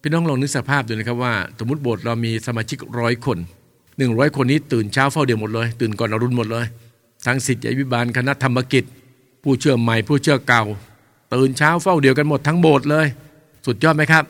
[0.02, 3.38] พี่น้องลองนึกสภาพดูนะครับว่า สมมติโบสถ์เรามีสมาชิกร้อยคน
[3.98, 6.66] หนึ่งร้อยคนนี้ตื่นเช้าเฝ้าเดียวหมดเลย ตื่นก่อนอรุณหมดเลย
[7.28, 8.84] ทั้งสิทธิวิบาลคณะธรรมกิจ
[9.44, 10.64] ผู้เชื่อใหม่ผู้เชื่อเก่า
[11.34, 13.08] ตื่นเช้าเฝ้าเดียวกันหมดทั้งโบสถ์เลย
[13.66, 14.24] สุดยอดไหมครับ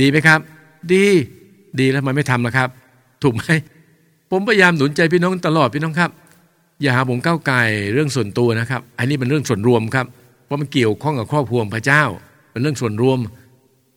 [0.00, 0.40] ดีไหมครับ
[0.92, 1.04] ดี
[1.80, 2.68] ดีแล้วมันไม่ทำนะครับ
[3.22, 3.44] ถูกไหม
[4.30, 6.10] ผมพยายามหนุนใจพี่น้องตลอดพี่น้องครับ
[6.82, 7.56] อย่าหาผมก้าวไกล
[7.92, 10.06] เรื่องส่วนตัวนะครับ อันนี้เป็นเรื่องส่วนรวมครับ
[10.44, 12.02] เพราะมันเกี่ยวข้องกับครอบครัวพระเจ้า
[12.50, 13.18] เป็นเรื่องส่วนรวม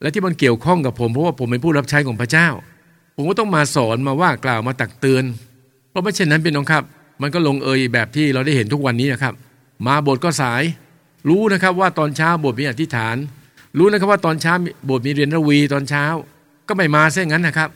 [0.02, 2.48] และที่มันเกี่ยวข้องกับผมเพราะว่าผมเป็นผู้รับใช้ของพระเจ้า
[3.16, 5.24] ผมก็ต้องมาสอนมาว่ากล่าวมาตักเตือน
[5.90, 6.84] เพราะไม่เช่นนั้นเป็นน้องครับ
[7.24, 9.34] มันก็ลงเอยแบบที่เราได้เห็นทุกวันนี้นะครับ
[9.86, 10.64] มาโบสถ์ก็สาย
[11.30, 13.16] รู้นะครับว่าตอนเช้าโบสถ์มีอธิษฐาน
[13.78, 14.54] รู้นะครับว่าตอนเช้า
[14.86, 16.06] โบสถ์มีเรียนระวีตอนเช้า
[16.68, 17.70] ก็ไม่มาเส้นงั้นนะครับ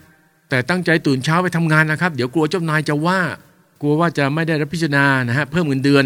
[0.50, 3.20] แต่ตั้งใจตื่นเช้าไปทำงานนะครับ เดี๋ยวกลัวเจ้านายจะว่า
[3.82, 6.06] กลัวว่าจะไม่ได้รับพิจารณานะฮะเพิ่มเงินเดือน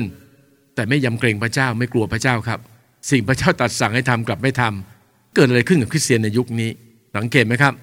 [0.75, 2.59] แต่ไม่ยำเกรงพระเจ้าไม่กลัวพระเจ้าครับ
[3.09, 6.69] สิ่งพระเจ้าตัดสั่งให้ทำกลับไม่ทำเกิดอะไรขึ้นกับคริสเตียนในยุคนี้
[7.15, 7.73] สังเกตไหมครับ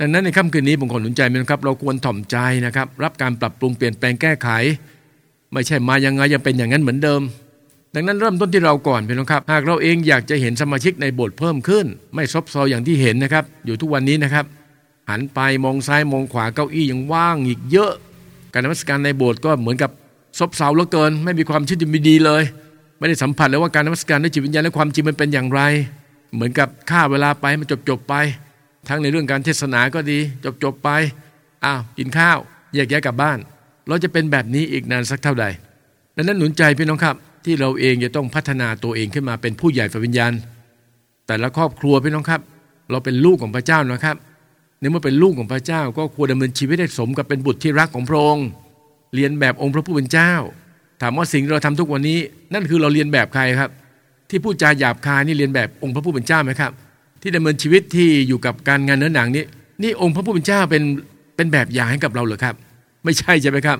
[0.00, 2.36] ดังนั้นในค่ำคืนนี้ผมขอหนุนใจนะครับ เราควรถ่อมใจ
[2.66, 4.48] นะครับ รับการปรับปรุงเปลี่ยนแปลงแก้ไข
[5.52, 7.22] ไม่ใช่มายังไงยังเป็นอย่างนั้นเหมือนเดิม
[7.94, 14.44] ดังนั้นเริ่มต้นที่เราก่อนพี่น้องครับ หากเราเองอยากจะเห็นสมาชิกในโบสถ์เพิ่มขึ้น ไม่ซบเซาอย่างที่เห็นนะครับ อยู่ทุกวันนี้นะครับ
[15.10, 17.92] หันไปมองซ้ายมองขวาเก้าอี้ยังว่างอีกเยอะ
[18.52, 19.90] การนมัสการในโบสถ์ก็เหมือนกับ
[20.38, 22.42] ซบเซาเหลือเกิน ไม่มีความชื่นชมดีเลย
[22.98, 25.60] ไม่ได้สัมผัสเลยว่าการนมัสการด้วยจิตวิญญาณและความจริงมันเป็นอย่างไร
[26.34, 28.14] เหมือนกับฆ่าเวลาไปมันจบจบไป
[28.88, 30.90] ทั้งในเรื่องการเทศนาก็ดี จบจบไป
[31.64, 32.38] อ้าวกินข้าว
[32.74, 33.38] แยกย้ายกลับบ้าน
[33.88, 35.44] เราจะเป็นแบบนี้อีกนานสักเท่าใด
[36.16, 40.32] ดังนั้นหนุนใจพี่น้องครับ ที่เราเองจะต้องพัฒนาตัวเองขึ้นมาเป็นผู้ใหญ่ฝ่ายวิญญาณ
[41.26, 42.40] แต่ละครอบครัวพี่น้องครับ
[42.90, 44.16] เราเป็นลูกของพระเจ้านะครับ
[44.80, 48.46] ในเมื่อเป็นลูกของพระเจ้า ก็ควรดำเนินชีวิตให้สมกับเป็นบุตรที่รักของพระองค์
[49.14, 50.32] เรียนแบบองค์พระผู้เป็นเจ้า
[51.02, 52.18] ถามว่าสิ่งที่เราทำทุกวันนี้
[52.54, 53.70] นั่นคือเราเรียนแบบใครครับ
[54.30, 56.72] ที่พูดจาหยาบคายนี่เรียนแบบองค์พระผู้เป็นเจ้าไหมครับ
[57.22, 59.44] ที่ดำเนินชีวิตที่อยู่กับการงานเนื้อหนังนี้
[59.82, 60.82] นี่องค์พระผู้เป็นเจ้าเป็น
[61.36, 62.54] เป็นแบบอย่างให้กับเราเหรอครับ
[63.04, 63.78] ไม่ใช่ใช่ไหมครับ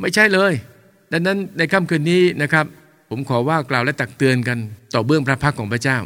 [0.00, 0.52] ไม่ใช่เลย
[1.12, 2.64] ดังนั้นในค่ำคืนนี้นะครับ
[3.10, 4.58] ผมขอว่ากล่าวและตักเตือนกัน
[4.94, 5.98] ต่อเบื้องพระพักของพระเจ้า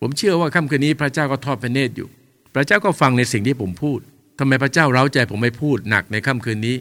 [0.00, 2.08] ผมเชื่อว่าค่ำคืนนี้พระเจ้าก็ทอดพระเนตรอยู่
[2.54, 3.98] พระเจ้าก็ฟังในสิ่งที่ผมพูด
[4.38, 6.76] ทำไมพระเจ้าเร้าใจผมไม่พูดหนักในค่ำคืนนี้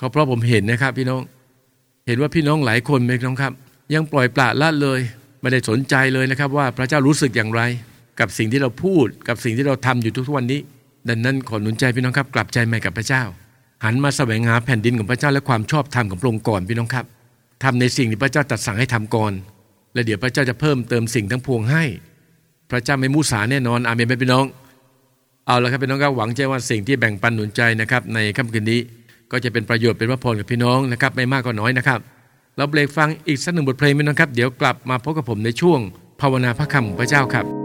[0.00, 1.22] ก็เพราะผมเห็นนะครับ พี่น้อง
[2.06, 3.52] เห็นว่าพี่น้องหลายคนไหมน้องครับ
[3.94, 5.00] ยังปล่อยปละละเลย
[5.40, 7.60] ไม่ได้สนใจเลยนะครับ ว่าพระเจ้ารู้สึกอย่างไร
[8.20, 10.60] กับสิ่งที่เราพูดกับสิ่งที่เราทำอยู่ทุกวันนี้
[11.08, 13.22] ดังนั้นขอหนุนใจพี่น้องครับ กลับใจใหม่กับพระเจ้า
[13.84, 17.04] หันมาแสวงหาแผ่นดินของพระเจ้าและความชอบธรรมของพระองค์ก่อนพี่น้องครับ
[17.62, 19.32] ทำในสิ่งที่พระเจ้าตรัสสั่งให้ทำก่อน
[19.94, 21.84] และเดี๋ยวพระเจ้าจะเพิ่มเติมสิ่งทั้งพวงให้
[22.70, 24.44] พระเจ้าไม่มุสาแน่นอนอาเมนพี่น้อง
[25.46, 28.80] เอาละครับพี่น้องครับหวังใจว่าสิ่งที่แบ่งปันหนุนใจนะครับในค่ำคืนนี้
[29.32, 32.00] ก็จะเป็นประโยชน์เป็นพระพรกับพี่น้องนะครับไม่มากก็น้อยนะครับ
[32.56, 35.78] เราเบรกฟังอีกสักหนึ่งบทเพลงพี่น้องครับ เดี๋ยวกลับมาพบกับผมในช่วง
[36.20, 37.63] ภาวนาพระคำของพระเจ้าครับ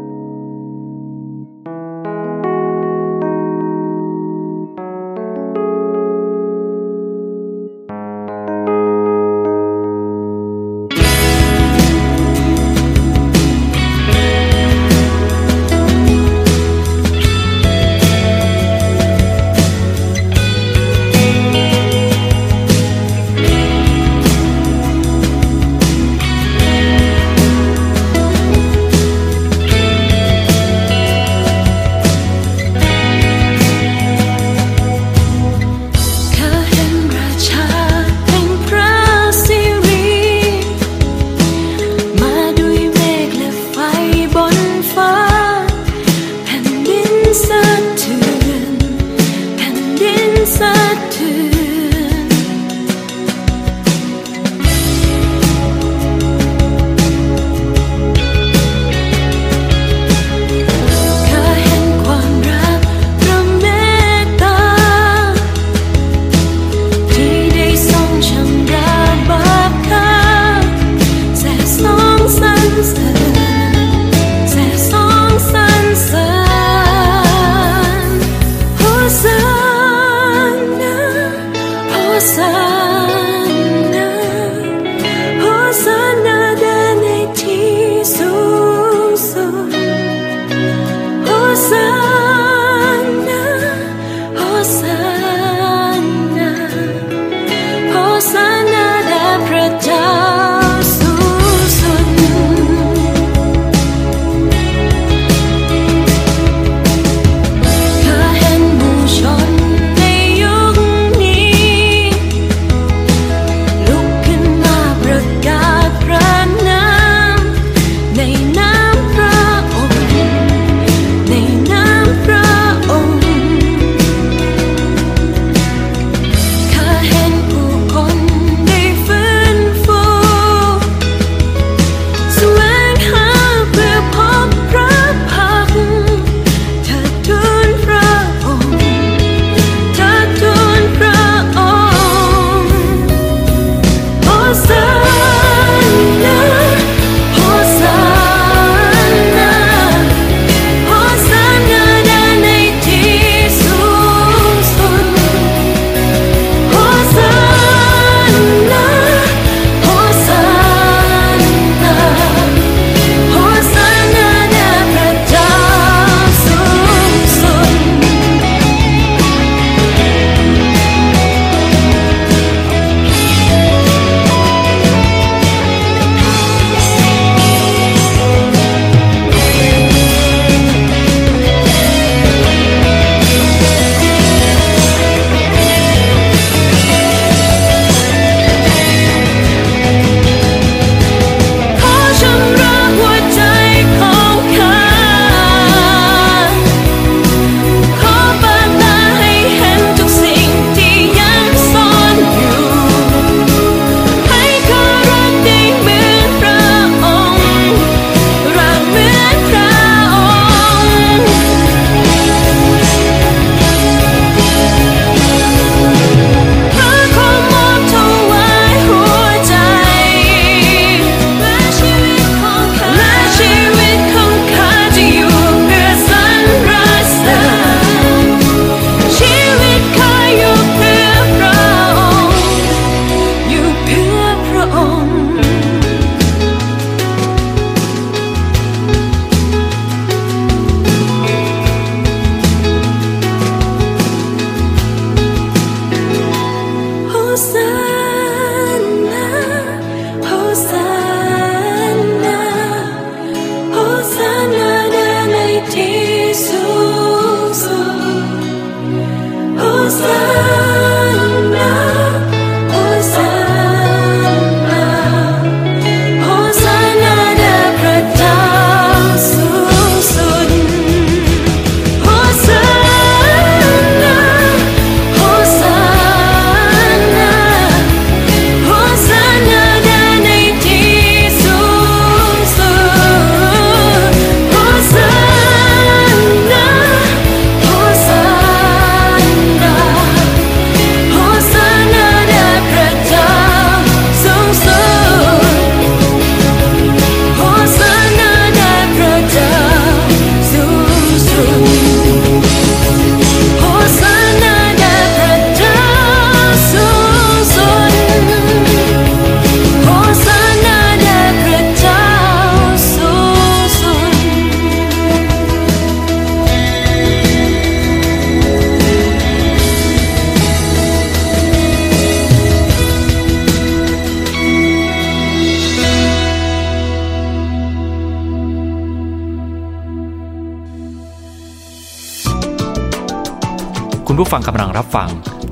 [334.21, 335.09] ผู้ฟังกำลังรับฟัง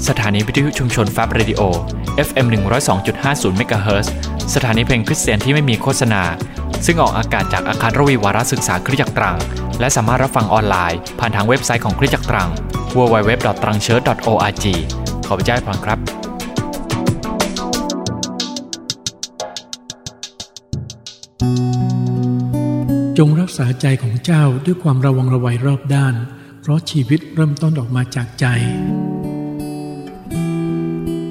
[0.07, 1.61] สถานีวิทยุชุมชนแฟบ Radio
[2.28, 2.47] FM
[3.01, 4.07] 102.50เมกะเฮิรตซ์
[4.53, 6.24] สถานีเพลงคริสเตียนที่ไม่มีโฆษณา
[6.86, 9.38] ซึ่งออกอากาศจากอาคารรวีวารศึกษาคริสตจักรตรัง
[9.80, 12.49] และสามารถรับฟังออนไลน์ ผ่านทางเว็บไซต์ของคริสตจักรตรัง
[12.95, 14.65] www.trangchurch.org
[15.28, 15.99] ขอพระเจ้าให้พรครับ
[23.18, 26.15] จงรักษาใจของเจ้าด้วยความระวังระไวรอบด้าน
[26.68, 28.45] ราะชีวิตเริ่มต้นออกมาจากใจ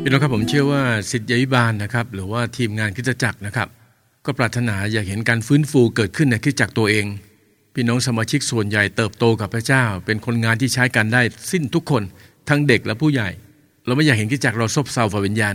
[0.02, 3.68] พี่น้องครับผมเชื่อว่าสิทธิยบาลนะครับหรือว่าทีมงานคริสตจักรนะครับ
[4.24, 7.06] ก็ปรารถนาอยากเห็นการฟื้นฟูเกิดขึ้นในคริสตจักรตัวเอง
[7.74, 11.22] พี่น้องสมาชิกส่วนใหญ่เติบโตกับพระเจ้า เป็นคนงานที่ใช้กันได้
[11.52, 12.02] สิ้นทุกคน
[12.48, 13.28] ทั้งเด็กและผู้ใหญ่
[13.86, 15.54] เราไม่อยากเห็นคริสตจักรเราซบเซาฝ่าวิญญาณ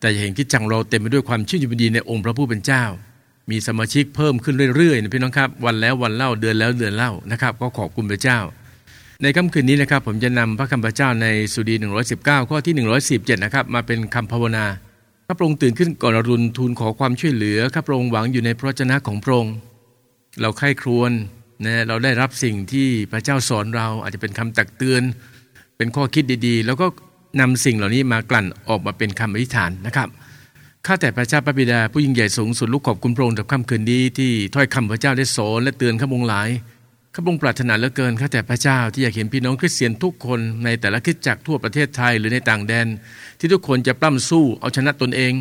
[0.00, 2.84] แต่อยากเห็นคริสตจักรเราเต็มไปด้วยความชื่นชมยินดีในองค์พระผู้เป็นเจ้า
[3.50, 8.38] มีสมาชิกเพิ่มขึ้นเรื่อยๆนะพี่น้องครับวันแล้ววันเล่าเดือนแล้วเดือนเล่านะครับ ก็ขอบคุณพระเจ้า
[9.22, 11.74] ในค่ำคืนนี้นะครับผมจะนำพระคำพระเจ้าในสุดี
[12.12, 12.74] 119 ข้อที่
[13.08, 14.64] 117 นะครับมาเป็นคำภาวนา
[15.26, 19.54] ข้าพระองค์ตื่นขึ้นก่อนอรุณทูลขอความช่วยเหลือข้าพระองค์หวังอยู่ในพระวจนะของพระองค์
[20.40, 21.10] เราใคร่ครวญ
[21.64, 25.02] นะเราได้รับสิ่งที่พระเจ้าสอนเราอาจจะเป็นคำตักเตือน
[25.76, 26.86] เป็นข้อคิดดีๆ แล้วก็
[27.40, 30.08] นำสิ่งเหล่านี้มากลั่นออกมาเป็นคำอธิษฐานนะครับ
[30.86, 36.48] ข้าแต่พระเจ้าพระบิดาผู้ยิ่งใหญ่สูงสุดลูกขอบคุณพระองค์สำหรับค่ำคืนนี้ที่ถ้อยคำพระเจ้าได้สอนและเตือนข้าพระองค์หลาย
[37.14, 42.86] ข้าพงค์ปรารถนาเหลือเกินข้าแต่พระเจ้าที่อยากเห็นพี่น้องคริสเตียนทุกคนในแต่ละคริสตจักรทั่วประเทศไทยหรือในต่างแดน
[43.38, 45.32] ที่ทุกคนจะปล้ำสู้เอาชนะตนเอง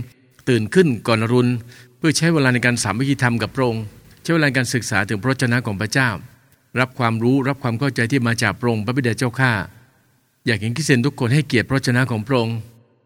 [0.50, 1.52] ตื่นขึ้นก่อนรุณ
[1.98, 3.84] เพื่อใช้เวลาในการสามัคคีธรรมกับพระองค์
[4.24, 6.10] ใช้เวลาในการศึกษาถึงพระวจนะของพระเจ้า
[6.80, 9.54] รับความรู้รับความเข้าใจที่มาจากพระองค์พระบิดาเจ้าข้า
[10.46, 12.56] อยากเห็นคริสเตียนทุกคนให้เกียรติพระวจนะของพระองค์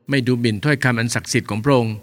[0.09, 1.93] ไม่ดูหมิ่นถ้อยคำอันศักดิ์สิทธิ์ของพระองค์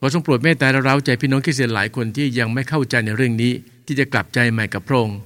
[0.00, 3.52] ขอทรงโปรดเมตตาและเร้าใจพี่น้องคริสเตียนหลายคนที่ยังไม่เข้าใจในเรื่องนี้
[3.86, 5.18] ที่จะกลับใจใหม่กับพระองค์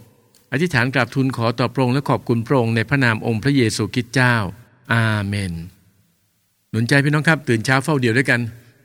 [0.53, 4.34] อธิษฐานกราบทูลขอต่อพระองค์และขอบคุณพระองค์ในพระนามองค์พระเยซูคริสต์เจ้า
[4.92, 5.53] อาเมน
[6.70, 8.40] หนุนใจพี่น้องครับ ตื่นเช้าเฝ้าเดียวด้วยกัน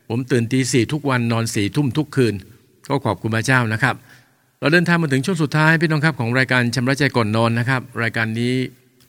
[0.09, 2.33] ผมตื่นตีสี่ทุกวันนอนสี่ทุ่มทุกคืน
[2.87, 3.95] ก็ขอบคุณพระเจ้านะครับ
[4.59, 8.53] เราเดินทางมาถึงช่วงสุดท้ายพี่น้องครับของรายการชำระใจก่อนนอนนะครับ รายการนี้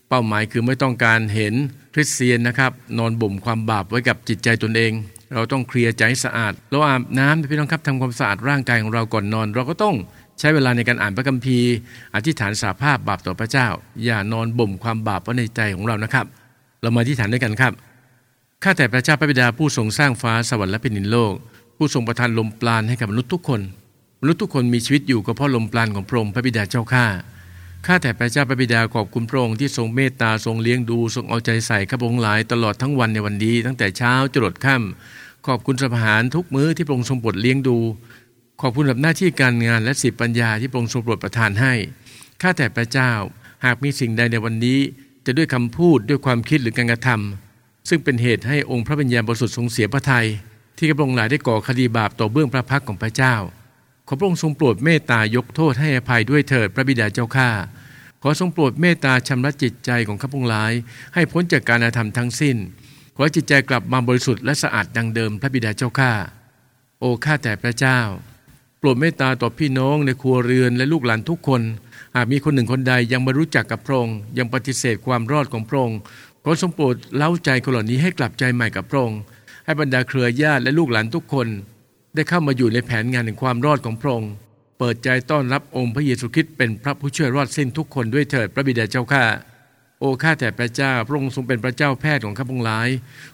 [0.09, 1.53] เป้าหมายคือไม่ต้องการเห็น
[1.93, 4.91] คริสเตียนนะครับ นอนบ่มความบาปไว้กับจิตใจตนเอง
[5.33, 9.95] เราต้องเคลียร์ใจสะอาดเราอาบน้ำพี่น้องครับทำความสะอาดร่างกายของเราก่อนนอน เราก็ต้อง
[10.39, 11.73] ใช้เวลาในการอ่านพระคัมภีร์
[12.15, 13.67] อธิษฐานสาภาพบาปต่อพระเจ้า
[14.05, 16.25] อย่านอนบ่มความบาปไว้ในใจของเรานะครับ
[16.81, 17.73] เรามาอธิษฐานด้วยกันครับ
[18.63, 21.33] ข้าแต่พระเจ้าพระบิดาผู้ทรงสร้างฟ้าสวรรค์และแผ่นดินโลก
[21.77, 23.61] ผู้ทรงประทานลมปราณให้กับมนุษย์ทุกคน
[24.21, 27.05] มนุษย์ทุกคนมีชีวิตอยู่ก็เพราะลมปราณของพระองค์พระบิดาเจ้าข้า
[27.85, 37.77] ข้าแต่พระเจ้าพระบิดาขอบคุณพระองค์ที่ทรงเมตตาทรงเลี้ยงดูทรงเอาใจใส่ข้าพระองค์หลายตลอดทั้งวันในวันนี้ตั้งแต่เช้าจรดค่ำขอบคุณสหารทุกมื้อที่พระองค์ทรงโปรดเลี้ยงดู
[38.63, 41.73] ขอบคุณสำหรับหน้าที่การงานและสิบปัญญาที่พระองค์ทรงโปรดประทานให้
[42.41, 43.11] ข้าแต่พระเจ้า
[43.65, 44.79] หากมีสิ่งใดในวันนี้
[45.25, 50.27] จะด้วยคำพูดด้วยความคิดหรือการกระทำซึ่งเป็นเหตุให้องค์พระปัญญาบริสุทธิ์ทรงเสียพระทัย
[50.77, 53.35] ที่ข้าพระองค์หลายได้ก่อคดีบาปต่อเบื้องพระพักของพระเจ้า
[54.07, 57.49] ขอพระองค์ทรงโปรดเมตตายกโทษให้อภัยด้วยเถิดพระบิดาเจ้าข้า
[58.21, 60.71] ขอทรงโปรดเมตตาชำระจิตใจของข้าพงหลาย
[61.13, 62.57] ให้พ้นจากการอาธรรมทั้งสิ้น
[63.15, 66.13] ขอจิตใจกลับมาบริสุทธิ์และสะอาดดังเดิมพระบิดาเจ้าข้า
[66.99, 67.99] โอ้ข้าแต่พระเจ้า
[68.81, 71.61] โปรดเมตตาต่อพี่น้องในครัวเรือนและลูกหลานทุกคน
[72.15, 75.99] หากมีคนหนึ่งคนใดยังไม่รู้จักกับพระองค์ยังปฏิเสธความรอดของพระองค์
[76.43, 79.19] ขอทรงโปรดเล้าใจคนเหล่านี้ให้กลับใจใหม่กับพระองค์
[79.65, 81.47] ให้บรรดาเครือญาติและลูกหลานทุกคน
[82.15, 84.31] ได้เข้ามาอยู่ในแผนงานแห่งความรอดของพระองค์
[84.79, 89.23] เปิดใจต้อนรับองค์พระเยซูคริสต์เป็นพระผู้ช่วยรอดสิ้นทุกคนด้วยเถิดพระบิดาเจ้าข้า
[89.99, 92.89] โอ้ข้าแต่พระเจ้า พระองค์ทรงเป็นพระเจ้าแพทย์ของข้าพงหลาย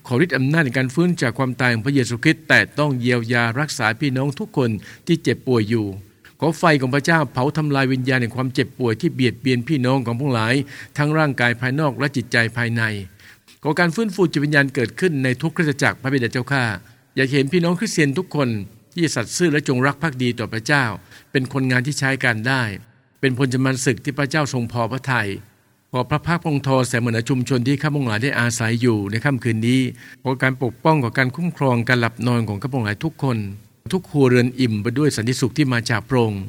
[0.08, 4.70] ขอฤทธิ์อำนาจในการฟื้นจากความตายของพระเยซูคริสต์แต่ต้องเยียวยารักษาพี่น้องทุกคน
[5.08, 5.86] ที่เจ็บป่วยอยู่
[6.40, 10.56] ขอไฟของพระเจ้าเผาทำลายวิญญาณแห่งความเจ็บป่วยที่เบียดเบียนพี่น้องของพวกหลาย
[10.98, 12.84] ทั้งร่างกายภายนอกและจิตใจภายใน
[13.64, 16.64] ขอการฟื้นฟูจิตวิญญาณเกิดขึ้นในทุกคริสตจักรพระบิดาเจ้าข้า
[17.16, 18.50] อยากเห็นพี่น้องคริสเตียนทุกคน
[18.94, 20.86] ที่สัตย์ซื่อและจงรักภักดีต่อพระเจ้า
[21.32, 22.64] เป็นคนงานที่ใช้การได้
[23.20, 25.30] เป็นพลจมันศึกที่พระเจ้าทรงพอพระทยัย
[25.98, 29.82] ขอพระพักพงทอแสเหมือนชุมชนที่ข้าพงหลายได้อาศัยอยู่ในค่ำคืนนี้
[30.24, 33.38] ขอการปกป้องขอการคุ้มครองการหลับนอนของข้าพงหลายทุกคน
[33.94, 36.44] ทุกครัวเรือนอิ่มไปด้วยสันติสุขที่มาจากพระองค์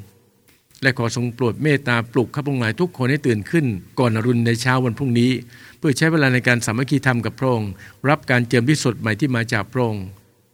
[0.82, 3.66] และขอทรงโปรดเมตตาปลุกข้าพงหลายทุกคนให้ตื่นขึ้น
[3.99, 5.30] ก่อนอรุณในเช้าวันพรุ่งนี้
[5.78, 7.70] เพื่อใช้เวลาในการสามัคคีธรรมกับพระองค์
[8.09, 10.05] รับการเจิมที่สดใหม่ที่มาจากพระองค์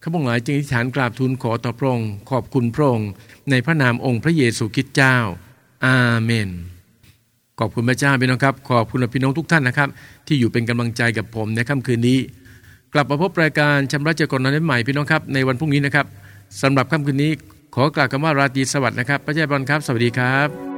[0.02, 3.08] ข้าพงหลายจึงอธิษฐานกราบทูลขอต่อพระองค์ขอบคุณพระองค์
[3.50, 5.16] ในพระนามองค์พระเยซูคริสต์เจ้า
[5.86, 6.50] อาเมน
[7.62, 9.88] ขอบคุณพระเจ้าพี่น้องครับ ขอบคุณพี่น้องทุกท่านนะครับ
[10.26, 12.18] ที่อยู่เป็นกำลังใจกับผมในค่ำคืนนี้
[12.94, 16.06] กลับมาพบรายการชำระเจก่อนนอนใหม่พี่น้องครับในวันพรุ่งนี้นะครับ
[16.62, 17.32] สำหรับค่ำคืนนี้
[17.74, 20.71] ขอกล่าวคำว่าราตรีสวัสดิ์นะครับ พระเจ้าบอลครับ สวัสดีครับ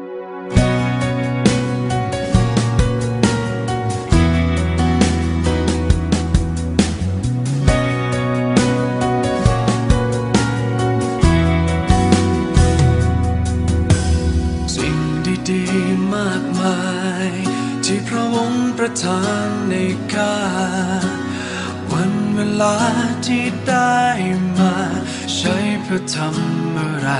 [25.95, 27.11] อทำอะไร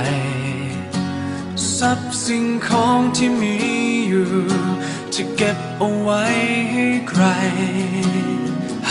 [1.77, 3.55] ทรัพย์สิ่งของที่มี
[4.07, 4.29] อยู่
[5.15, 6.23] จะเก็บเอาไว้
[6.71, 7.23] ให้ใคร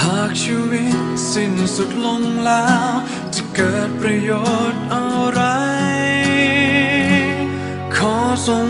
[0.00, 0.96] หากชีวิต
[1.32, 2.90] สิ้นสุดลงแล้ว
[3.34, 4.30] จะเกิดประโย
[4.72, 5.42] ชน์อะไร
[7.96, 8.14] ขอ
[8.46, 8.66] ทรง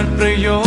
[0.00, 0.59] siempre yo